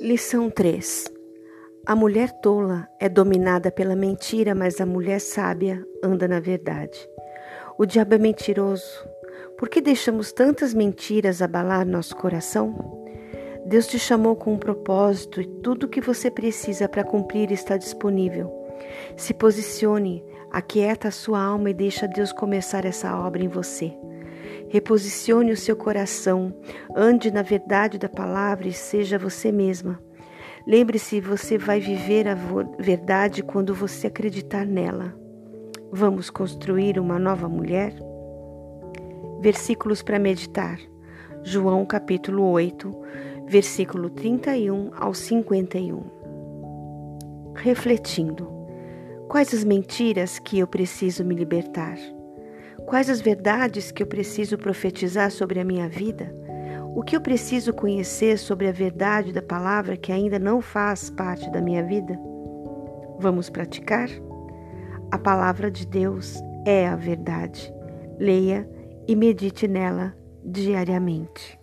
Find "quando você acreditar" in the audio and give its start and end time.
33.42-34.66